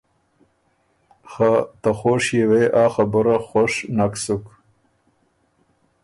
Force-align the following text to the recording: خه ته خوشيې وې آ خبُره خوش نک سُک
خه 1.31 1.51
ته 1.81 1.89
خوشيې 1.99 2.43
وې 2.49 2.63
آ 2.83 2.85
خبُره 2.95 3.35
خوش 3.47 3.73
نک 3.97 4.13
سُک 4.23 4.43